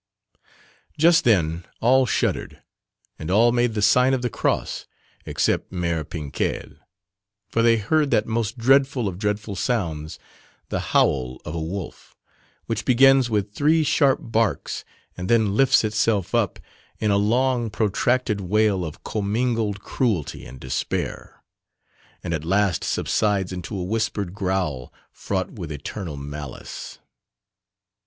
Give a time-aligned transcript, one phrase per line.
[0.97, 2.63] Just then all shuddered,
[3.19, 4.87] and all made the sign of the cross
[5.27, 6.77] except Mère Pinquèle,
[7.47, 10.17] for they heard that most dreadful of dreadful sounds
[10.69, 12.15] the howl of a wolf,
[12.65, 14.83] which begins with three sharp barks
[15.15, 16.57] and then lifts itself up
[16.97, 21.43] in a long protracted wail of commingled cruelty and despair,
[22.23, 26.97] and at last subsides into a whispered growl fraught with eternal malice.